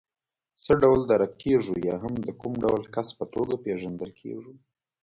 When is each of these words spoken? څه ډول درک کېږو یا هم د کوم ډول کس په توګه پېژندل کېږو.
څه 0.63 0.71
ډول 0.81 0.99
درک 1.09 1.31
کېږو 1.43 1.75
یا 1.87 1.95
هم 2.03 2.13
د 2.27 2.29
کوم 2.41 2.53
ډول 2.63 2.81
کس 2.95 3.09
په 3.17 3.25
توګه 3.33 3.53
پېژندل 3.63 4.11
کېږو. 4.21 4.53